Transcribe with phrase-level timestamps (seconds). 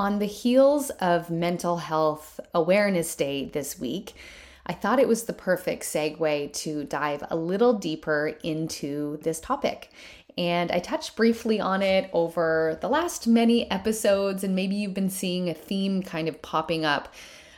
[0.00, 4.14] On the heels of Mental Health Awareness Day this week,
[4.64, 9.90] I thought it was the perfect segue to dive a little deeper into this topic.
[10.38, 15.10] And I touched briefly on it over the last many episodes, and maybe you've been
[15.10, 17.12] seeing a theme kind of popping up.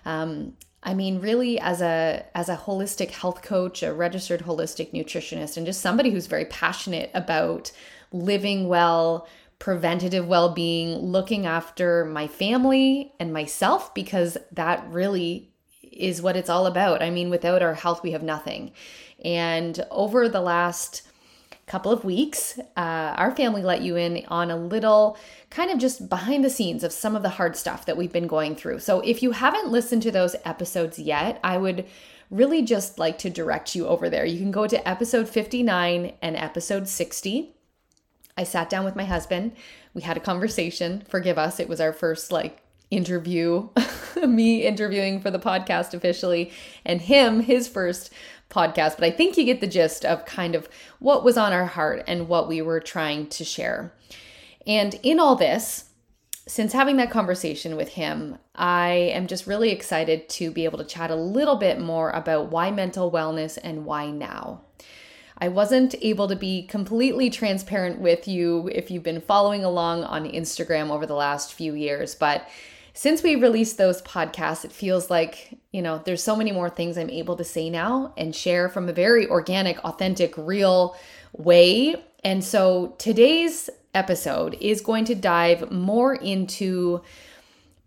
[0.05, 5.57] Um, I mean, really, as a as a holistic health coach, a registered holistic nutritionist,
[5.57, 7.71] and just somebody who's very passionate about
[8.11, 9.29] living well,
[9.63, 15.53] preventative well being, looking after my family and myself, because that really
[15.93, 17.01] is what it's all about.
[17.01, 18.73] I mean, without our health, we have nothing.
[19.25, 21.03] And over the last
[21.69, 25.17] couple of weeks, uh, our family let you in on a little
[25.49, 28.27] kind of just behind the scenes of some of the hard stuff that we've been
[28.27, 28.81] going through.
[28.81, 31.87] So if you haven't listened to those episodes yet, I would
[32.31, 34.25] really just like to direct you over there.
[34.25, 37.55] You can go to episode 59 and episode 60.
[38.37, 39.53] I sat down with my husband.
[39.95, 41.03] We had a conversation.
[41.09, 43.69] Forgive us, it was our first like interview,
[44.27, 46.53] me interviewing for the podcast officially,
[46.85, 48.13] and him, his first
[48.51, 48.97] podcast.
[48.97, 52.05] But I think you get the gist of kind of what was on our heart
[52.07, 53.93] and what we were trying to share.
[54.67, 55.91] And in all this,
[56.47, 60.85] since having that conversation with him, I am just really excited to be able to
[60.85, 64.63] chat a little bit more about why mental wellness and why now.
[65.43, 70.31] I wasn't able to be completely transparent with you if you've been following along on
[70.31, 72.49] Instagram over the last few years, but
[72.95, 76.97] since we released those podcasts, it feels like, you know, there's so many more things
[76.97, 80.97] I'm able to say now and share from a very organic, authentic, real
[81.33, 81.97] way.
[82.23, 87.03] And so today's episode is going to dive more into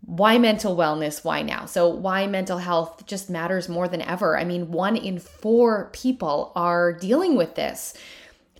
[0.06, 1.24] why mental wellness?
[1.24, 1.66] Why now?
[1.66, 4.38] So, why mental health just matters more than ever.
[4.38, 7.92] I mean, one in four people are dealing with this.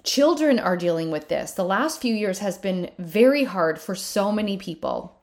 [0.03, 1.53] Children are dealing with this.
[1.53, 5.21] The last few years has been very hard for so many people.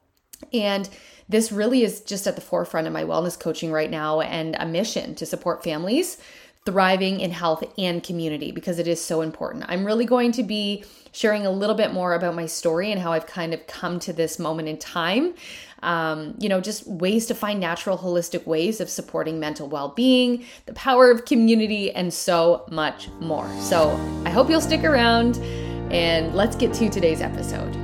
[0.53, 0.89] And
[1.27, 4.66] this really is just at the forefront of my wellness coaching right now and a
[4.66, 6.17] mission to support families
[6.66, 9.66] thriving in health and community because it is so important.
[9.67, 13.12] I'm really going to be sharing a little bit more about my story and how
[13.12, 15.35] I've kind of come to this moment in time.
[15.84, 20.44] Um, you know, just ways to find natural, holistic ways of supporting mental well being,
[20.66, 23.47] the power of community, and so much more.
[23.59, 23.91] So
[24.25, 25.38] I hope you'll stick around
[25.94, 27.75] and let's get to today's episode.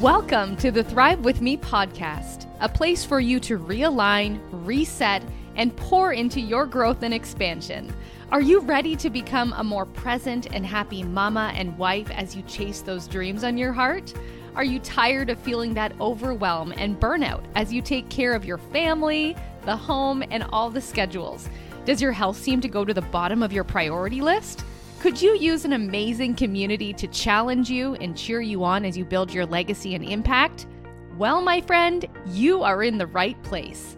[0.00, 5.24] Welcome to the Thrive With Me podcast, a place for you to realign, reset,
[5.56, 7.92] and pour into your growth and expansion.
[8.32, 12.40] Are you ready to become a more present and happy mama and wife as you
[12.44, 14.14] chase those dreams on your heart?
[14.56, 18.56] Are you tired of feeling that overwhelm and burnout as you take care of your
[18.56, 21.50] family, the home, and all the schedules?
[21.84, 24.64] Does your health seem to go to the bottom of your priority list?
[25.00, 29.04] Could you use an amazing community to challenge you and cheer you on as you
[29.04, 30.66] build your legacy and impact?
[31.18, 33.94] Well, my friend, you are in the right place.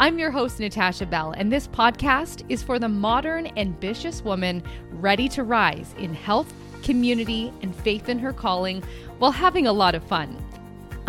[0.00, 5.28] I'm your host, Natasha Bell, and this podcast is for the modern, ambitious woman ready
[5.30, 6.54] to rise in health,
[6.84, 8.80] community, and faith in her calling
[9.18, 10.36] while having a lot of fun.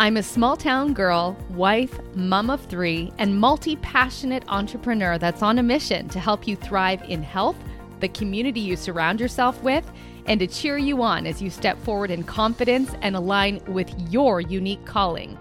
[0.00, 5.60] I'm a small town girl, wife, mom of three, and multi passionate entrepreneur that's on
[5.60, 7.56] a mission to help you thrive in health
[8.00, 9.88] the community you surround yourself with,
[10.26, 14.40] and to cheer you on as you step forward in confidence and align with your
[14.40, 15.38] unique calling.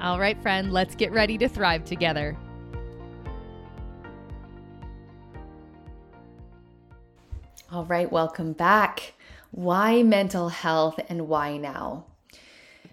[0.00, 2.36] All right, friend, let's get ready to thrive together.
[7.72, 9.14] All right, welcome back.
[9.50, 12.04] Why mental health and why now?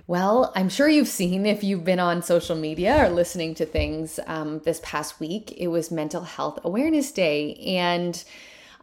[0.07, 4.21] Well, I'm sure you've seen if you've been on social media or listening to things
[4.25, 7.55] um, this past week, it was Mental Health Awareness Day.
[7.55, 8.23] And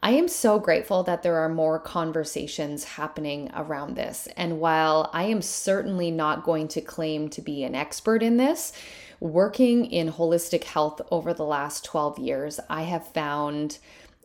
[0.02, 4.28] I am so grateful that there are more conversations happening around this.
[4.36, 8.74] And while I am certainly not going to claim to be an expert in this,
[9.18, 13.78] working in holistic health over the last 12 years, I have found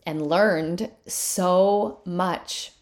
[0.06, 2.72] and learned so much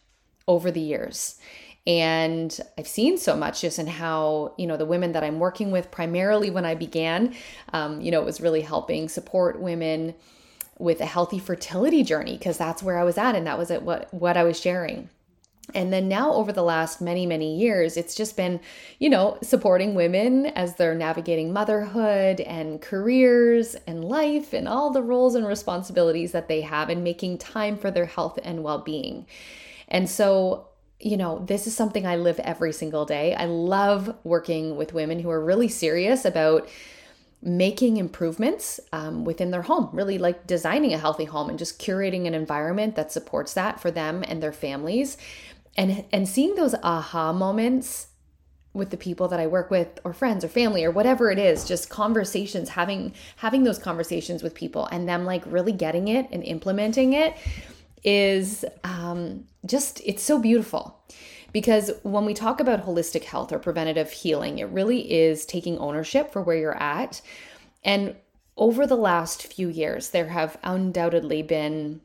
[0.48, 1.38] over the years.
[1.86, 5.70] And I've seen so much just in how, you know, the women that I'm working
[5.70, 7.34] with, primarily when I began,
[7.72, 10.14] um, you know, it was really helping support women
[10.78, 13.82] with a healthy fertility journey because that's where I was at and that was at
[13.82, 15.08] what what I was sharing.
[15.74, 18.60] And then now, over the last many, many years, it's just been,
[18.98, 25.02] you know, supporting women as they're navigating motherhood and careers and life and all the
[25.02, 29.26] roles and responsibilities that they have and making time for their health and well being.
[29.88, 30.68] And so,
[30.98, 33.34] you know, this is something I live every single day.
[33.34, 36.68] I love working with women who are really serious about
[37.42, 42.26] making improvements um, within their home, really like designing a healthy home and just curating
[42.26, 45.16] an environment that supports that for them and their families.
[45.76, 48.08] And, and seeing those aha moments
[48.72, 51.66] with the people that I work with or friends or family or whatever it is
[51.66, 56.44] just conversations having having those conversations with people and them like really getting it and
[56.44, 57.36] implementing it
[58.04, 60.96] is um, just it's so beautiful.
[61.52, 66.32] Because when we talk about holistic health or preventative healing it really is taking ownership
[66.32, 67.20] for where you're at.
[67.82, 68.14] And
[68.56, 72.02] over the last few years there have undoubtedly been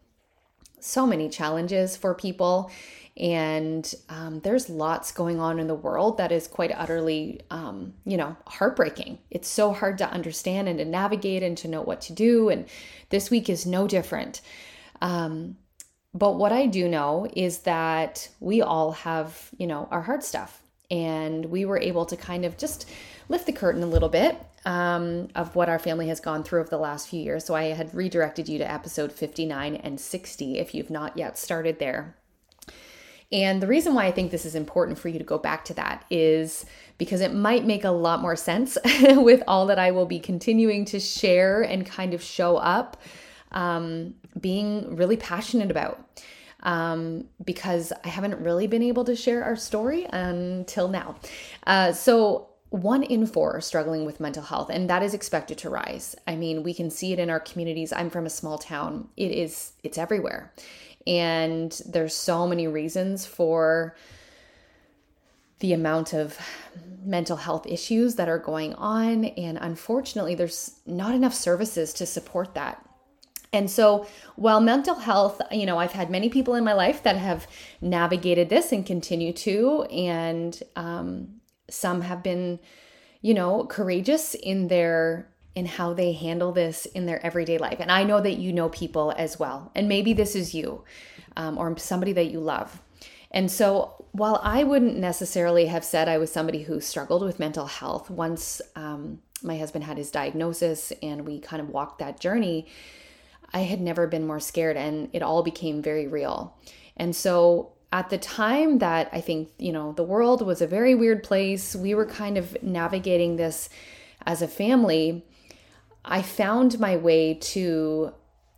[0.80, 2.72] so many challenges for people
[3.18, 8.18] and um, there's lots going on in the world that is quite utterly um, you
[8.18, 12.14] know heartbreaking it's so hard to understand and to navigate and to know what to
[12.14, 12.66] do and
[13.10, 14.42] this week is no different
[15.02, 15.56] um,
[16.14, 20.62] but what i do know is that we all have you know our hard stuff
[20.92, 22.90] and we were able to kind of just
[23.30, 26.70] lift the curtain a little bit um, of what our family has gone through over
[26.70, 27.46] the last few years.
[27.46, 31.80] So I had redirected you to episode 59 and 60 if you've not yet started
[31.80, 32.16] there.
[33.36, 35.74] And the reason why I think this is important for you to go back to
[35.74, 36.66] that is
[36.98, 40.86] because it might make a lot more sense with all that I will be continuing
[40.86, 42.96] to share and kind of show up
[43.52, 46.00] um, being really passionate about.
[46.64, 51.16] Um, because I haven't really been able to share our story until now.
[51.68, 55.70] Uh, so, one in four are struggling with mental health, and that is expected to
[55.70, 56.16] rise.
[56.26, 57.94] I mean, we can see it in our communities.
[57.94, 59.10] I'm from a small town.
[59.16, 60.52] It is, it's everywhere.
[61.08, 63.96] And there's so many reasons for
[65.60, 66.38] the amount of
[67.04, 69.26] mental health issues that are going on.
[69.26, 72.84] And unfortunately, there's not enough services to support that.
[73.54, 74.06] And so,
[74.36, 77.48] while mental health, you know, I've had many people in my life that have
[77.80, 82.60] navigated this and continue to, and um, some have been,
[83.22, 87.80] you know, courageous in their in how they handle this in their everyday life.
[87.80, 89.72] And I know that you know people as well.
[89.74, 90.84] And maybe this is you
[91.38, 92.82] um, or somebody that you love.
[93.32, 97.66] And so, while I wouldn't necessarily have said I was somebody who struggled with mental
[97.66, 102.68] health once um, my husband had his diagnosis and we kind of walked that journey,
[103.54, 106.58] I had never been more scared and it all became very real.
[106.96, 110.96] And so, at the time that I think, you know, the world was a very
[110.96, 113.70] weird place, we were kind of navigating this
[114.26, 115.26] as a family.
[116.06, 118.14] I found my way to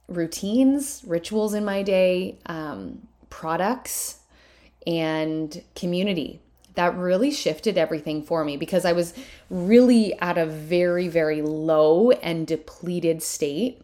[0.08, 4.20] routines, rituals in my day, um, products,
[4.86, 6.42] and community.
[6.76, 9.14] That really shifted everything for me because I was
[9.50, 13.82] really at a very, very low and depleted state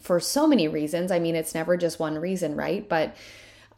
[0.00, 1.10] for so many reasons.
[1.10, 2.88] I mean, it's never just one reason, right?
[2.88, 3.16] But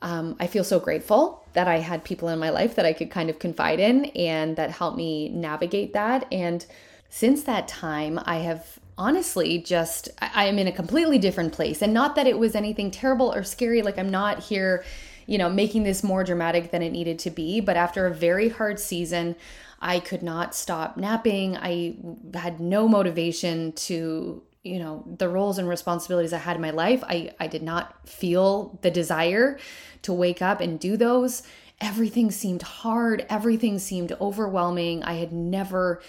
[0.02, 3.10] um, I feel so grateful that I had people in my life that I could
[3.10, 6.26] kind of confide in and that helped me navigate that.
[6.30, 6.66] And
[7.08, 11.82] since that time, I have honestly just I am in a completely different place.
[11.82, 14.84] And not that it was anything terrible or scary, like I'm not here,
[15.26, 18.48] you know, making this more dramatic than it needed to be, but after a very
[18.48, 19.36] hard season,
[19.80, 21.56] I could not stop napping.
[21.56, 21.96] I
[22.34, 27.04] had no motivation to you know the roles and responsibilities i had in my life.
[27.06, 29.58] I i did not feel the desire
[30.02, 31.42] to wake up and do those.
[31.80, 33.26] Everything seemed hard.
[33.28, 35.02] Everything seemed overwhelming.
[35.02, 36.00] I had never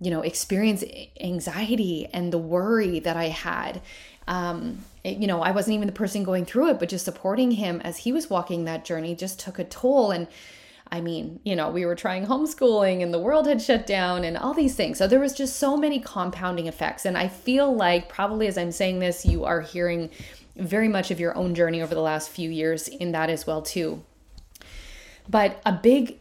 [0.00, 0.84] you know, experience
[1.20, 3.80] anxiety and the worry that I had.
[4.26, 7.52] Um, it, you know, I wasn't even the person going through it, but just supporting
[7.52, 10.10] him as he was walking that journey just took a toll.
[10.10, 10.28] And
[10.90, 14.36] I mean, you know, we were trying homeschooling and the world had shut down and
[14.36, 14.98] all these things.
[14.98, 17.04] So there was just so many compounding effects.
[17.04, 20.10] And I feel like probably as I'm saying this, you are hearing
[20.56, 23.62] very much of your own journey over the last few years in that as well
[23.62, 24.02] too.
[25.28, 26.18] But a big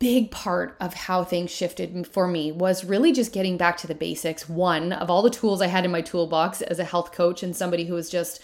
[0.00, 3.94] big part of how things shifted for me was really just getting back to the
[3.94, 4.48] basics.
[4.48, 7.54] One of all the tools I had in my toolbox as a health coach and
[7.54, 8.42] somebody who was just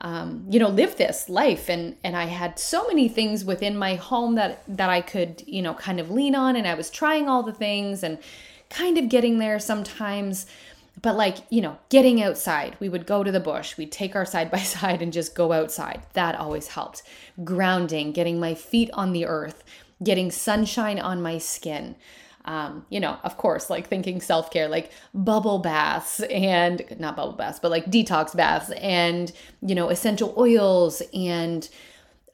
[0.00, 3.94] um, you know live this life and and I had so many things within my
[3.94, 7.28] home that that I could you know kind of lean on and I was trying
[7.28, 8.18] all the things and
[8.68, 10.46] kind of getting there sometimes.
[11.00, 14.26] But like you know getting outside we would go to the bush we'd take our
[14.26, 16.02] side by side and just go outside.
[16.14, 17.02] That always helped.
[17.44, 19.62] Grounding getting my feet on the earth
[20.02, 21.96] getting sunshine on my skin.
[22.44, 27.32] Um, you know, of course, like thinking self care, like bubble baths and not bubble
[27.32, 31.68] baths, but like detox baths and, you know, essential oils and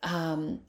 [0.03, 0.61] um,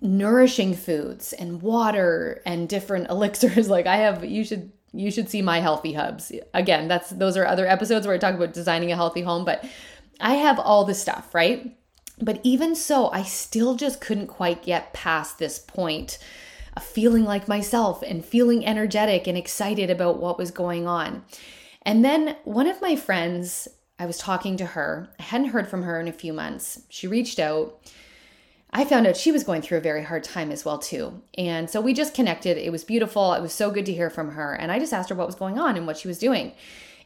[0.00, 3.68] nourishing foods and water and different elixirs.
[3.68, 4.72] like I have, you should.
[4.92, 6.32] You should see my healthy hubs.
[6.52, 9.64] Again, that's those are other episodes where I talk about designing a healthy home, but
[10.18, 11.78] I have all the stuff, right?
[12.20, 16.18] But even so, I still just couldn't quite get past this point
[16.76, 21.24] of feeling like myself and feeling energetic and excited about what was going on.
[21.82, 25.82] And then one of my friends, I was talking to her, I hadn't heard from
[25.82, 26.82] her in a few months.
[26.88, 27.80] She reached out.
[28.72, 31.22] I found out she was going through a very hard time as well too.
[31.36, 32.56] And so we just connected.
[32.56, 33.32] It was beautiful.
[33.32, 34.54] It was so good to hear from her.
[34.54, 36.52] And I just asked her what was going on and what she was doing.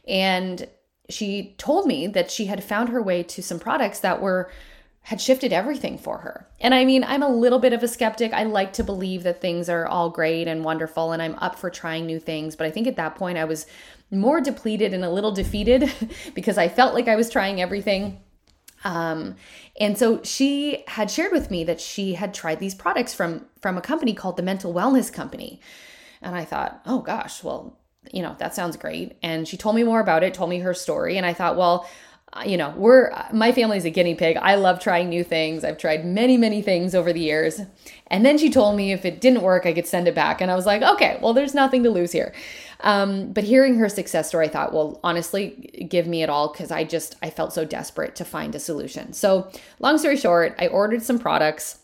[0.07, 0.67] And
[1.09, 4.51] she told me that she had found her way to some products that were
[5.05, 6.47] had shifted everything for her.
[6.59, 8.33] And I mean, I'm a little bit of a skeptic.
[8.33, 11.69] I like to believe that things are all great and wonderful and I'm up for
[11.69, 13.67] trying new things, but I think at that point I was
[14.09, 15.91] more depleted and a little defeated
[16.33, 18.19] because I felt like I was trying everything.
[18.83, 19.35] Um,
[19.79, 23.77] and so she had shared with me that she had tried these products from from
[23.77, 25.61] a company called the Mental Wellness Company.
[26.23, 27.77] And I thought, "Oh gosh, well,
[28.11, 30.73] you know, that sounds great." And she told me more about it, told me her
[30.73, 31.87] story, and I thought, "Well,
[32.43, 34.37] you know, we're my family's a guinea pig.
[34.37, 35.63] I love trying new things.
[35.63, 37.61] I've tried many, many things over the years.
[38.07, 40.41] And then she told me if it didn't work, I could send it back.
[40.41, 42.33] And I was like, okay, well, there's nothing to lose here.
[42.81, 46.71] Um, but hearing her success story, I thought, well, honestly, give me it all because
[46.71, 49.13] I just I felt so desperate to find a solution.
[49.13, 49.49] So,
[49.79, 51.79] long story short, I ordered some products.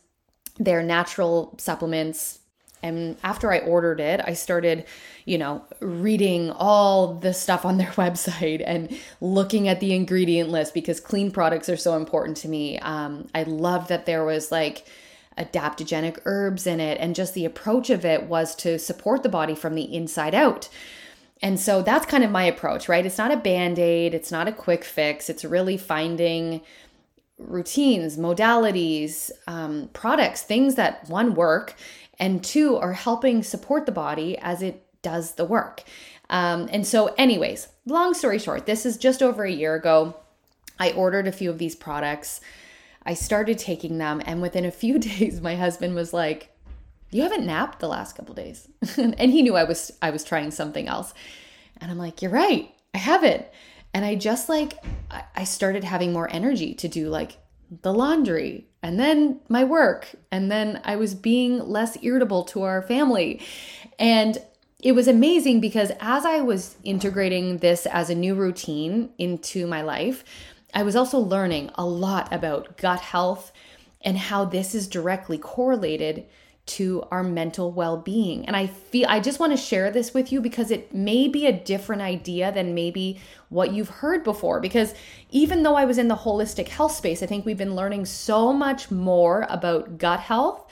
[0.58, 2.40] They're natural supplements,
[2.84, 4.86] and after I ordered it, I started,
[5.26, 10.74] you know, reading all the stuff on their website and looking at the ingredient list
[10.74, 12.80] because clean products are so important to me.
[12.80, 14.86] Um, I love that there was like
[15.38, 19.56] adaptogenic herbs in it, and just the approach of it was to support the body
[19.56, 20.70] from the inside out.
[21.42, 23.06] And so that's kind of my approach, right?
[23.06, 25.30] It's not a band aid, it's not a quick fix.
[25.30, 26.62] It's really finding
[27.40, 31.76] routines, modalities, um, products, things that one work
[32.20, 35.84] and two are helping support the body as it does the work.
[36.30, 40.16] Um, and so, anyways, long story short, this is just over a year ago.
[40.80, 42.42] I ordered a few of these products.
[43.06, 46.56] I started taking them, and within a few days, my husband was like,
[47.12, 48.68] "You haven't napped the last couple days,"
[48.98, 51.14] and he knew I was I was trying something else.
[51.80, 53.46] And I'm like, "You're right, I haven't."
[53.94, 54.74] And I just like
[55.36, 57.38] I started having more energy to do like
[57.82, 62.82] the laundry and then my work and then I was being less irritable to our
[62.82, 63.42] family.
[64.00, 64.38] And
[64.82, 69.82] it was amazing because as I was integrating this as a new routine into my
[69.82, 70.24] life,
[70.74, 73.52] I was also learning a lot about gut health
[74.02, 76.26] and how this is directly correlated
[76.64, 78.46] to our mental well-being.
[78.46, 81.46] And I feel I just want to share this with you because it may be
[81.46, 83.20] a different idea than maybe
[83.50, 84.94] what you've heard before because
[85.32, 88.54] even though I was in the holistic health space, I think we've been learning so
[88.54, 90.66] much more about gut health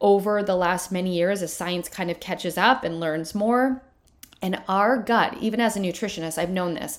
[0.00, 3.82] over the last many years as science kind of catches up and learns more.
[4.42, 6.98] And our gut, even as a nutritionist, I've known this.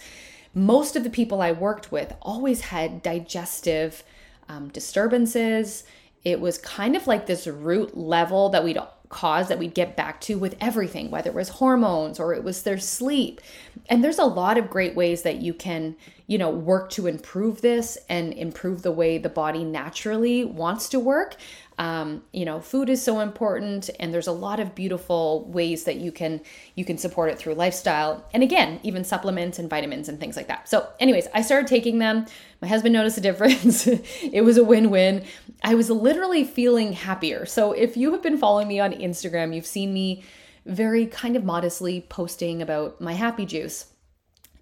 [0.53, 4.03] Most of the people I worked with always had digestive
[4.47, 5.83] um, disturbances,
[6.23, 8.77] it was kind of like this root level that we'd
[9.11, 12.63] cause that we'd get back to with everything, whether it was hormones or it was
[12.63, 13.41] their sleep.
[13.89, 15.95] And there's a lot of great ways that you can,
[16.27, 20.99] you know, work to improve this and improve the way the body naturally wants to
[20.99, 21.35] work.
[21.77, 25.95] Um, you know, food is so important, and there's a lot of beautiful ways that
[25.95, 26.41] you can
[26.75, 30.47] you can support it through lifestyle, and again, even supplements and vitamins and things like
[30.47, 30.69] that.
[30.69, 32.25] So, anyways, I started taking them.
[32.61, 33.87] My husband noticed a difference.
[33.87, 35.23] it was a win-win.
[35.63, 37.45] I was literally feeling happier.
[37.45, 40.23] So, if you have been following me on Instagram, you've seen me
[40.65, 43.87] very kind of modestly posting about my happy juice.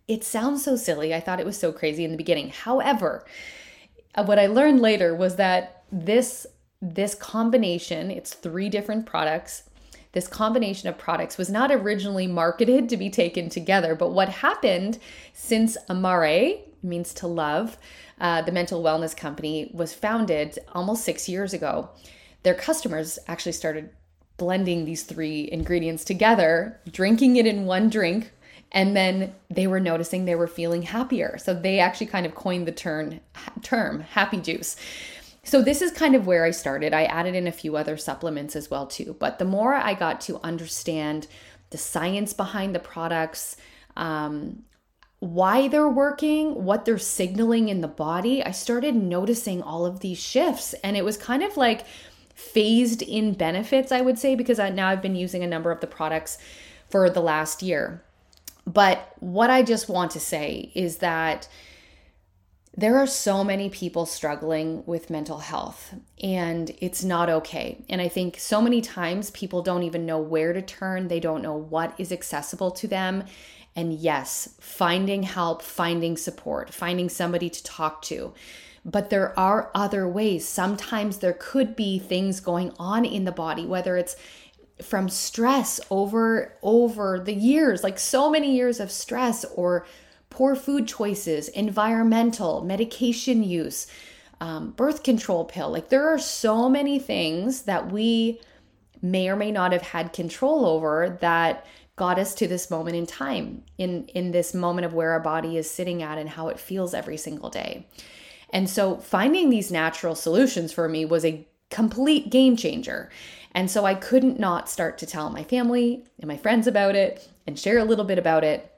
[0.08, 1.14] It sounds so silly.
[1.14, 2.50] I thought it was so crazy in the beginning.
[2.50, 3.26] However,
[4.16, 6.48] uh, what I learned later was that this
[6.82, 9.64] this combination, it's three different products.
[10.12, 14.98] This combination of products was not originally marketed to be taken together, but what happened
[15.34, 17.78] since Amare means to love,
[18.20, 21.90] uh, the mental wellness company was founded almost six years ago.
[22.44, 23.90] Their customers actually started
[24.38, 28.32] blending these three ingredients together, drinking it in one drink,
[28.72, 31.38] and then they were noticing they were feeling happier.
[31.38, 33.20] So they actually kind of coined the term
[33.62, 34.76] term happy juice.
[35.44, 36.94] So this is kind of where I started.
[36.94, 39.16] I added in a few other supplements as well too.
[39.20, 41.28] But the more I got to understand
[41.70, 43.58] the science behind the products,
[43.96, 44.64] um,
[45.20, 50.18] why they're working, what they're signaling in the body, I started noticing all of these
[50.18, 50.74] shifts.
[50.84, 51.86] And it was kind of like
[52.34, 55.82] phased in benefits, I would say, because I, now I've been using a number of
[55.82, 56.38] the products
[56.90, 58.02] for the last year.
[58.66, 61.48] But what I just want to say is that
[62.78, 67.84] there are so many people struggling with mental health and it's not okay.
[67.90, 71.42] And I think so many times people don't even know where to turn, they don't
[71.42, 73.26] know what is accessible to them.
[73.76, 78.34] And yes, finding help, finding support, finding somebody to talk to.
[78.86, 80.48] But there are other ways.
[80.48, 84.16] Sometimes there could be things going on in the body, whether it's
[84.82, 89.86] from stress over over the years, like so many years of stress or
[90.30, 93.88] poor food choices, environmental, medication use,
[94.42, 95.70] um, birth control pill.
[95.70, 98.40] Like there are so many things that we
[99.02, 103.06] may or may not have had control over that got us to this moment in
[103.06, 106.60] time in in this moment of where our body is sitting at and how it
[106.60, 107.86] feels every single day.
[108.52, 113.10] And so finding these natural solutions for me was a complete game changer.
[113.54, 117.28] And so I couldn't not start to tell my family and my friends about it
[117.46, 118.74] and share a little bit about it.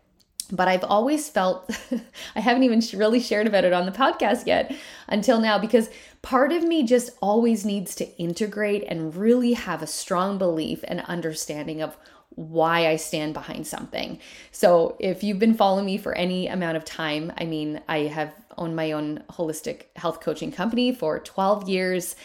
[0.51, 1.69] But I've always felt,
[2.35, 4.75] I haven't even really shared about it on the podcast yet
[5.07, 5.89] until now because
[6.21, 11.01] part of me just always needs to integrate and really have a strong belief and
[11.01, 11.97] understanding of
[12.35, 14.19] why I stand behind something.
[14.51, 18.33] So, if you've been following me for any amount of time, I mean, I have
[18.57, 22.15] owned my own holistic health coaching company for 12 years.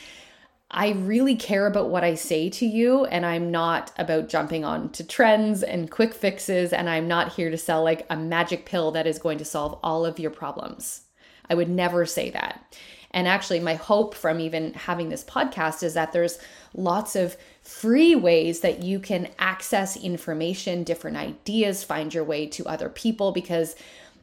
[0.76, 4.90] I really care about what I say to you, and I'm not about jumping on
[4.90, 8.90] to trends and quick fixes, and I'm not here to sell like a magic pill
[8.90, 11.00] that is going to solve all of your problems.
[11.49, 12.76] I would never say that.
[13.11, 16.38] And actually, my hope from even having this podcast is that there's
[16.75, 22.66] lots of free ways that you can access information, different ideas, find your way to
[22.66, 23.76] other people because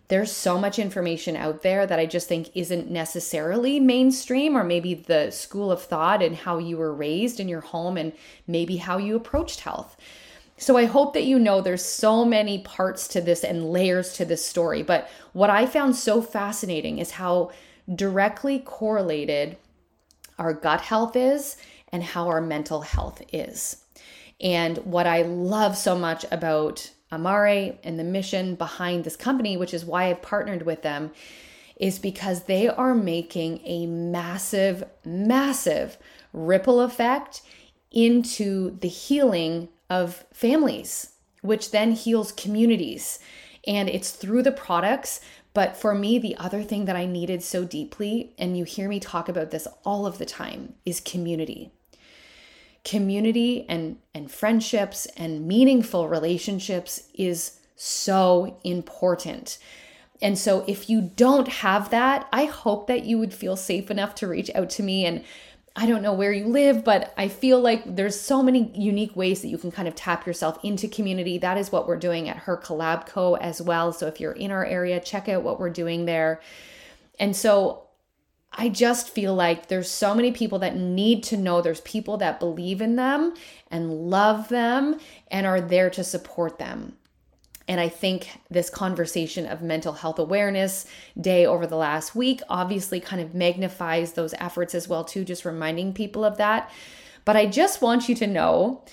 [0.10, 4.94] there's so much information out there that I just think isn't necessarily mainstream or maybe
[4.94, 8.12] the school of thought and how you were raised in your home and
[8.46, 9.96] maybe how you approached health.
[10.58, 14.26] So I hope that you know there's so many parts to this and layers to
[14.26, 14.84] this story.
[14.84, 17.52] But what I found so fascinating is how
[17.94, 19.58] directly correlated
[20.38, 21.58] our gut health is
[21.92, 23.84] and how our mental health is.
[24.40, 29.74] And what I love so much about Amare and the mission behind this company, which
[29.74, 31.12] is why I've partnered with them,
[31.76, 35.98] is because they are making a massive, massive
[36.32, 37.42] ripple effect
[37.92, 43.20] into the healing of families, which then heals communities.
[43.66, 45.22] And it's through the products.
[45.54, 49.00] But for me, the other thing that I needed so deeply, and you hear me
[49.00, 51.72] talk about this all of the time, is community
[52.84, 59.58] community and and friendships and meaningful relationships is so important.
[60.22, 64.16] And so if you don't have that, I hope that you would feel safe enough
[64.16, 65.24] to reach out to me and
[65.76, 69.42] I don't know where you live, but I feel like there's so many unique ways
[69.42, 71.40] that you can kind of tap yourself into community.
[71.40, 73.92] That is what we're doing at Her Collab Co as well.
[73.92, 76.42] So if you're in our area, check out what we're doing there.
[77.20, 77.83] And so
[78.56, 82.40] I just feel like there's so many people that need to know there's people that
[82.40, 83.34] believe in them
[83.72, 86.96] and love them and are there to support them.
[87.68, 90.86] And I think this conversation of mental health awareness
[91.20, 95.46] day over the last week obviously kind of magnifies those efforts as well too just
[95.46, 96.70] reminding people of that.
[97.26, 98.84] But I just want you to know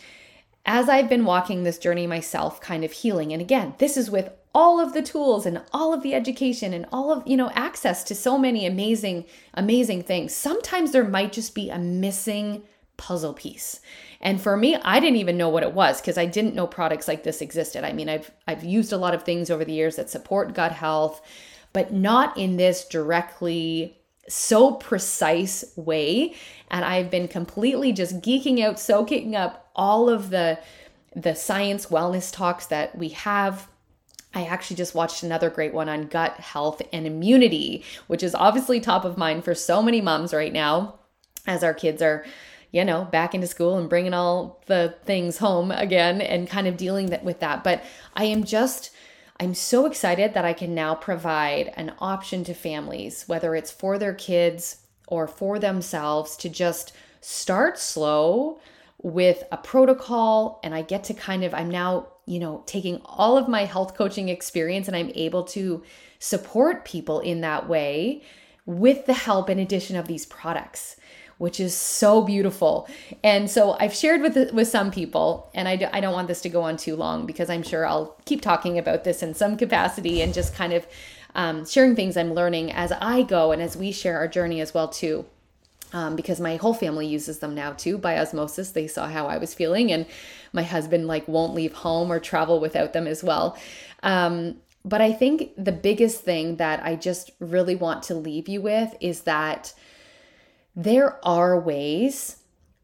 [0.64, 4.30] as I've been walking this journey myself kind of healing and again, this is with
[4.54, 8.02] all of the tools and all of the education and all of you know access
[8.04, 10.34] to so many amazing amazing things.
[10.34, 12.62] Sometimes there might just be a missing
[12.96, 13.80] puzzle piece.
[14.20, 17.08] And for me i didn't even know what it was because i didn't know products
[17.08, 17.84] like this existed.
[17.84, 20.72] I mean i've i've used a lot of things over the years that support gut
[20.72, 21.22] health
[21.72, 23.96] but not in this directly
[24.28, 26.34] so precise way.
[26.70, 30.58] And i've been completely just geeking out soaking up all of the
[31.14, 33.66] the science wellness talks that we have
[34.32, 38.78] I actually just watched another great one on gut health and immunity, which is obviously
[38.80, 41.00] top of mind for so many moms right now
[41.46, 42.24] as our kids are,
[42.70, 46.76] you know, back into school and bringing all the things home again and kind of
[46.76, 47.64] dealing with that.
[47.64, 47.82] But
[48.14, 48.92] I am just,
[49.40, 53.98] I'm so excited that I can now provide an option to families, whether it's for
[53.98, 58.60] their kids or for themselves, to just start slow
[59.02, 60.60] with a protocol.
[60.62, 63.96] And I get to kind of, I'm now you know, taking all of my health
[63.96, 65.82] coaching experience and I'm able to
[66.20, 68.22] support people in that way
[68.66, 70.96] with the help and addition of these products
[71.38, 72.86] which is so beautiful.
[73.24, 76.42] And so I've shared with with some people, and I, do, I don't want this
[76.42, 79.56] to go on too long because I'm sure I'll keep talking about this in some
[79.56, 80.86] capacity and just kind of
[81.34, 84.74] um, sharing things I'm learning as I go and as we share our journey as
[84.74, 85.24] well too
[85.92, 88.70] um, because my whole family uses them now too by osmosis.
[88.70, 90.06] They saw how i was feeling and
[90.52, 93.56] my husband like won't leave home or travel without them as well.
[94.02, 98.62] Um, but i think the biggest thing that i just really want to leave you
[98.62, 99.74] with is that
[100.74, 102.36] there are ways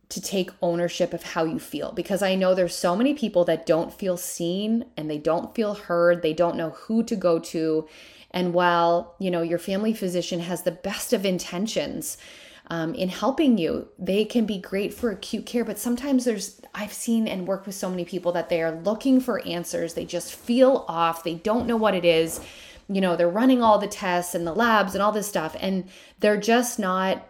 [0.08, 1.92] to take ownership of how you feel.
[1.92, 5.74] Because I know there's so many people that don't feel seen and they don't feel
[5.74, 7.88] heard, they don't know who to go to.
[8.30, 12.18] And while, you know, your family physician has the best of intentions,
[12.68, 13.88] um, in helping you.
[13.98, 17.74] They can be great for acute care, but sometimes there's, I've seen and worked with
[17.74, 19.94] so many people that they are looking for answers.
[19.94, 22.40] They just feel off, they don't know what it is.
[22.88, 25.88] you know, they're running all the tests and the labs and all this stuff and
[26.20, 27.26] they're just not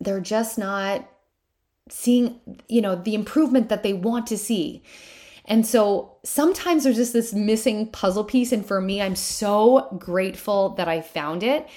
[0.00, 1.08] they're just not
[1.88, 4.82] seeing, you know, the improvement that they want to see.
[5.44, 8.52] And so sometimes there's just this missing puzzle piece.
[8.52, 11.68] And for me, I'm so grateful that I found it.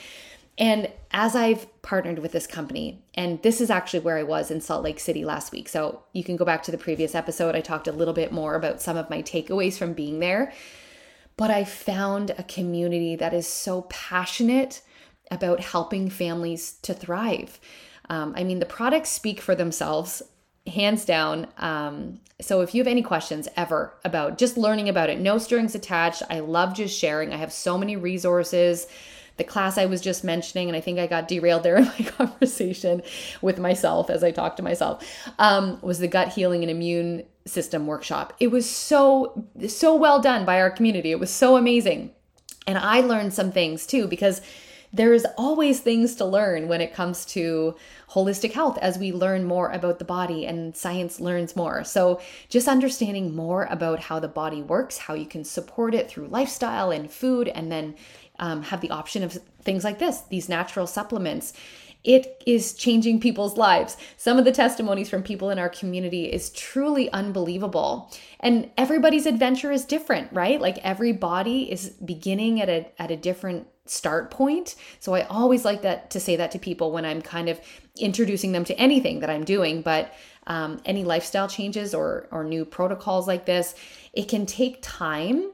[0.57, 4.61] And as I've partnered with this company, and this is actually where I was in
[4.61, 5.67] Salt Lake City last week.
[5.67, 7.55] So you can go back to the previous episode.
[7.55, 10.53] I talked a little bit more about some of my takeaways from being there.
[11.37, 14.81] But I found a community that is so passionate
[15.29, 17.59] about helping families to thrive.
[18.09, 20.21] Um, I mean, the products speak for themselves,
[20.67, 21.47] hands down.
[21.57, 25.75] Um, so if you have any questions ever about just learning about it, no strings
[25.75, 26.21] attached.
[26.29, 27.33] I love just sharing.
[27.33, 28.87] I have so many resources
[29.37, 32.05] the class I was just mentioning, and I think I got derailed there in my
[32.05, 33.01] conversation
[33.41, 35.05] with myself as I talked to myself,
[35.39, 38.33] um, was the gut healing and immune system workshop.
[38.39, 41.11] It was so, so well done by our community.
[41.11, 42.11] It was so amazing.
[42.65, 44.41] And I learned some things too, because
[44.95, 47.75] there's always things to learn when it comes to
[48.11, 51.83] holistic health as we learn more about the body and science learns more.
[51.83, 56.27] So, just understanding more about how the body works, how you can support it through
[56.27, 57.95] lifestyle and food, and then
[58.39, 61.53] um, have the option of things like this, these natural supplements.
[62.05, 63.97] It is changing people's lives.
[64.15, 68.13] Some of the testimonies from people in our community is truly unbelievable.
[68.39, 70.61] And everybody's adventure is different, right?
[70.61, 74.75] Like every body is beginning at a at a different start point.
[74.99, 77.59] So I always like that to say that to people when I'm kind of
[77.97, 80.13] introducing them to anything that I'm doing, but
[80.47, 83.73] um, any lifestyle changes or or new protocols like this,
[84.13, 85.51] it can take time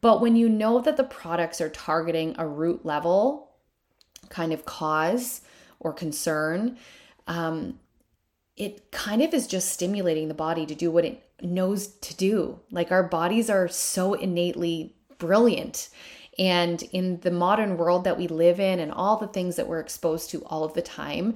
[0.00, 3.50] but when you know that the products are targeting a root level
[4.28, 5.42] kind of cause
[5.80, 6.78] or concern,
[7.26, 7.78] um,
[8.56, 12.58] it kind of is just stimulating the body to do what it knows to do.
[12.70, 15.90] Like our bodies are so innately brilliant.
[16.38, 19.80] And in the modern world that we live in and all the things that we're
[19.80, 21.34] exposed to all of the time,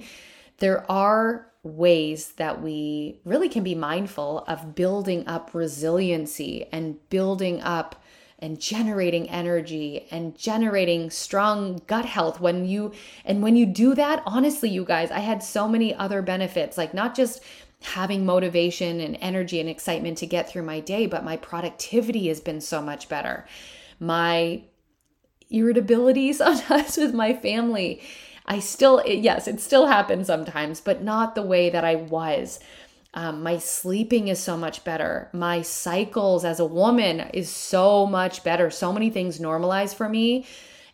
[0.57, 7.61] there are ways that we really can be mindful of building up resiliency and building
[7.61, 8.00] up
[8.41, 12.91] and generating energy and generating strong gut health when you
[13.23, 16.93] and when you do that honestly you guys i had so many other benefits like
[16.93, 17.41] not just
[17.81, 22.39] having motivation and energy and excitement to get through my day but my productivity has
[22.39, 23.45] been so much better.
[23.99, 24.63] My
[25.49, 28.01] irritability sometimes with my family
[28.45, 32.59] i still yes it still happens sometimes but not the way that i was
[33.13, 35.29] um, my sleeping is so much better.
[35.33, 38.69] My cycles as a woman is so much better.
[38.69, 40.45] So many things normalize for me.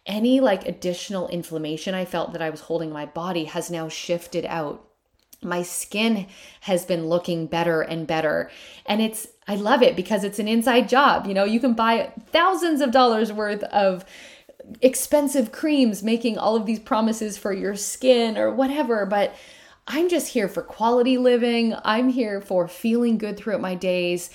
[0.06, 4.46] Any like additional inflammation I felt that I was holding my body has now shifted
[4.46, 4.84] out.
[5.44, 6.26] My skin
[6.62, 8.50] has been looking better and better.
[8.88, 11.28] And it's, I love it because it's an inside job.
[11.28, 14.04] You know, you can buy thousands of dollars worth of
[14.82, 19.36] expensive creams making all of these promises for your skin or whatever, but
[19.88, 21.74] I'm just here for quality living.
[21.86, 24.30] I'm here for feeling good throughout my days.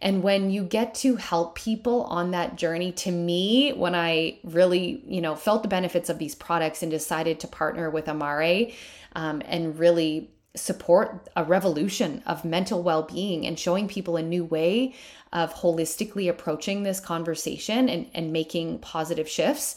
[0.00, 5.02] And when you get to help people on that journey, to me, when I really,
[5.06, 8.72] you know, felt the benefits of these products and decided to partner with Amare
[9.16, 14.44] um, and really support a revolution of mental well being and showing people a new
[14.44, 14.94] way
[15.32, 19.76] of holistically approaching this conversation and, and making positive shifts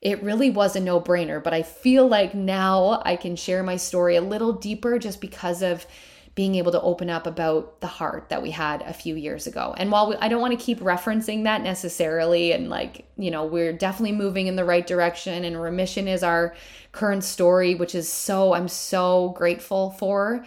[0.00, 1.42] it really was a no brainer.
[1.42, 5.62] But I feel like now I can share my story a little deeper just because
[5.62, 5.86] of
[6.34, 9.74] being able to open up about the heart that we had a few years ago.
[9.76, 13.44] And while we, I don't want to keep referencing that necessarily, and like, you know,
[13.44, 16.54] we're definitely moving in the right direction, and remission is our
[16.92, 20.44] current story, which is so, I'm so grateful for.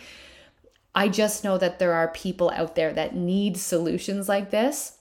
[0.96, 4.98] I just know that there are people out there that need solutions like this.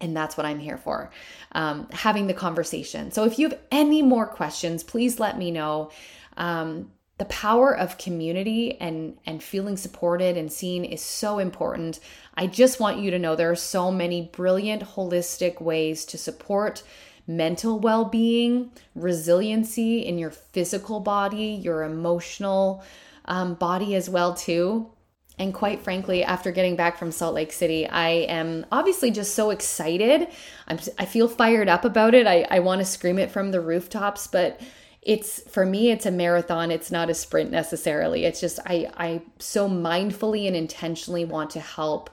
[0.00, 1.10] And that's what I'm here for,
[1.52, 3.10] um, having the conversation.
[3.10, 5.90] So if you have any more questions, please let me know.
[6.36, 11.98] Um, the power of community and and feeling supported and seen is so important.
[12.34, 16.82] I just want you to know there are so many brilliant holistic ways to support
[17.26, 22.84] mental well-being, resiliency in your physical body, your emotional
[23.24, 24.90] um, body as well too.
[25.38, 29.50] And quite frankly, after getting back from Salt Lake City, I am obviously just so
[29.50, 30.28] excited.
[30.66, 32.26] I'm, I feel fired up about it.
[32.26, 34.60] I, I want to scream it from the rooftops, but
[35.02, 36.70] it's for me, it's a marathon.
[36.70, 38.24] It's not a sprint necessarily.
[38.24, 42.08] It's just, I, I so mindfully and intentionally want to help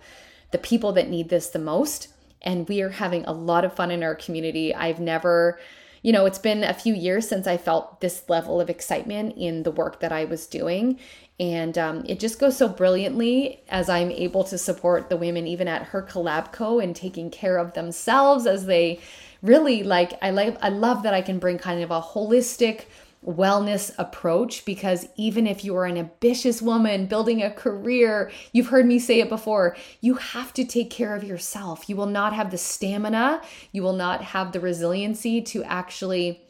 [0.51, 2.09] the people that need this the most.
[2.41, 4.75] And we are having a lot of fun in our community.
[4.75, 5.57] I've never
[6.03, 9.63] you know, it's been a few years since I felt this level of excitement in
[9.63, 10.99] the work that I was doing.
[11.39, 15.67] And um, it just goes so brilliantly as I'm able to support the women, even
[15.67, 18.99] at her collab co, and taking care of themselves as they
[19.41, 20.13] really like.
[20.21, 20.57] I like.
[20.61, 22.85] I love that I can bring kind of a holistic
[23.25, 28.85] wellness approach because even if you are an ambitious woman building a career, you've heard
[28.85, 31.87] me say it before, you have to take care of yourself.
[31.89, 33.41] You will not have the stamina,
[33.71, 36.41] you will not have the resiliency to actually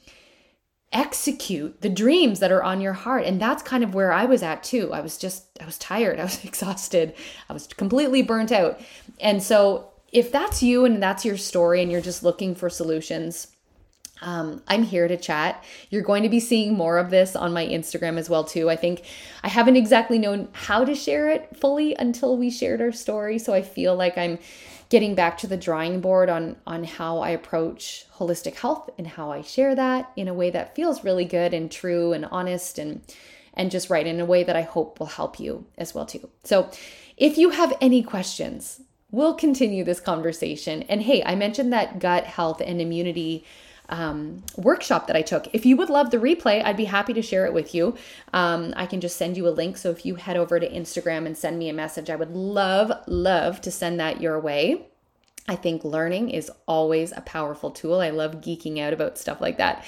[0.93, 3.25] execute the dreams that are on your heart.
[3.25, 4.93] And that's kind of where I was at too.
[4.93, 7.13] I was just, I was tired, I was exhausted,
[7.49, 8.79] I was completely burnt out.
[9.19, 13.47] And so, if that's you and that's your story and you're just looking for solutions,
[14.21, 15.63] um, I'm here to chat.
[15.89, 18.69] You're going to be seeing more of this on my Instagram as well too.
[18.69, 19.03] I think
[19.43, 23.53] I haven't exactly known how to share it fully until we shared our story, so
[23.53, 24.37] I feel like I'm
[24.93, 29.31] getting back to the drawing board on on how I approach holistic health and how
[29.31, 33.01] I share that in a way that feels really good and true and honest and
[33.55, 36.29] and just right in a way that I hope will help you as well too.
[36.43, 36.69] So,
[37.17, 40.83] if you have any questions, we'll continue this conversation.
[40.83, 43.45] And hey, I mentioned that gut health and immunity
[43.93, 45.53] um, workshop that I took.
[45.53, 47.95] If you would love the replay, I'd be happy to share it with you.
[48.33, 49.77] Um, I can just send you a link.
[49.77, 52.91] So if you head over to Instagram and send me a message, I would love,
[53.05, 54.87] love to send that your way.
[55.47, 57.99] I think learning is always a powerful tool.
[57.99, 59.85] I love geeking out about stuff like that.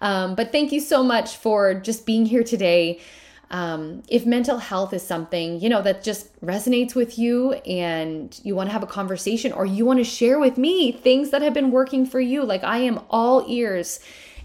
[0.00, 3.00] Um, but thank you so much for just being here today.
[3.50, 8.54] Um, if mental health is something you know that just resonates with you and you
[8.54, 11.54] want to have a conversation or you want to share with me things that have
[11.54, 14.00] been working for you like i am all ears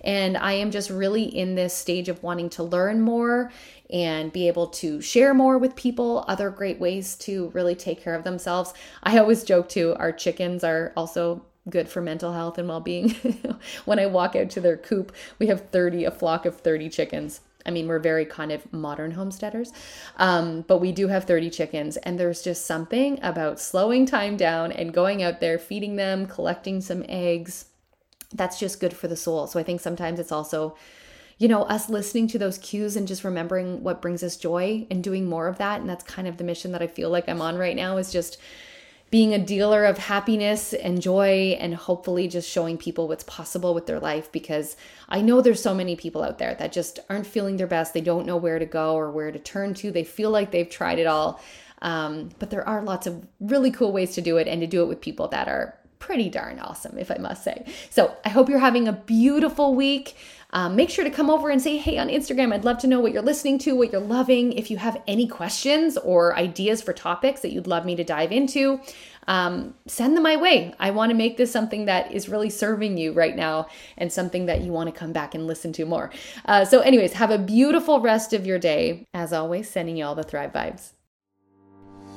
[0.05, 3.51] and i am just really in this stage of wanting to learn more
[3.93, 8.15] and be able to share more with people other great ways to really take care
[8.15, 8.73] of themselves.
[9.03, 13.15] I always joke too our chickens are also good for mental health and well-being.
[13.85, 17.39] When i walk out to their coop we have 30 a flock of 30 chickens
[17.65, 19.71] I mean, we're very kind of modern homesteaders,
[20.17, 24.71] um, but we do have 30 chickens, and there's just something about slowing time down
[24.71, 27.65] and going out there, feeding them, collecting some eggs.
[28.33, 29.47] That's just good for the soul.
[29.47, 30.75] So I think sometimes it's also,
[31.37, 35.03] you know, us listening to those cues and just remembering what brings us joy and
[35.03, 35.81] doing more of that.
[35.81, 38.11] And that's kind of the mission that I feel like I'm on right now is
[38.11, 38.39] just
[39.13, 43.85] being a dealer of happiness and joy and hopefully just showing people what's possible with
[43.85, 44.75] their life because
[45.07, 47.93] I know there's so many people out there that just aren't feeling their best.
[47.93, 49.91] They don't know where to go or where to turn to.
[49.91, 51.39] They feel like they've tried it all.
[51.83, 54.81] Um, but there are lots of really cool ways to do it and to do
[54.81, 57.71] it with people that are pretty darn awesome, if I must say.
[57.91, 60.15] So I hope you're having a beautiful week.
[60.53, 62.53] Um, make sure to come over and say hey on Instagram.
[62.53, 64.53] I'd love to know what you're listening to, what you're loving.
[64.53, 68.31] If you have any questions or ideas for topics that you'd love me to dive
[68.31, 68.79] into,
[69.27, 70.73] um, send them my way.
[70.79, 74.45] I want to make this something that is really serving you right now and something
[74.45, 76.11] that you want to come back and listen to more.
[76.45, 79.05] Uh, so, anyways, have a beautiful rest of your day.
[79.13, 80.91] As always, sending you all the Thrive vibes.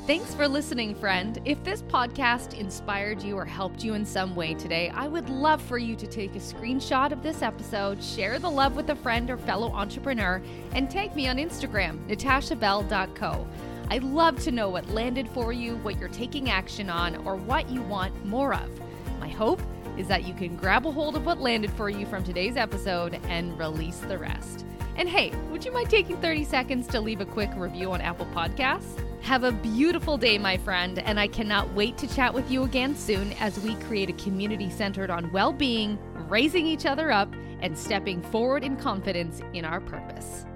[0.07, 1.41] Thanks for listening, friend.
[1.45, 5.61] If this podcast inspired you or helped you in some way today, I would love
[5.61, 9.29] for you to take a screenshot of this episode, share the love with a friend
[9.29, 10.41] or fellow entrepreneur,
[10.75, 13.49] and tag me on Instagram, natashabell.co.
[13.91, 17.69] I'd love to know what landed for you, what you're taking action on, or what
[17.69, 18.71] you want more of.
[19.19, 19.61] My hope
[19.99, 23.19] is that you can grab a hold of what landed for you from today's episode
[23.25, 24.67] and release the rest.
[24.95, 28.27] And hey, would you mind taking 30 seconds to leave a quick review on Apple
[28.27, 29.03] Podcasts?
[29.27, 32.95] Have a beautiful day, my friend, and I cannot wait to chat with you again
[32.95, 37.77] soon as we create a community centered on well being, raising each other up, and
[37.77, 40.47] stepping forward in confidence in our purpose.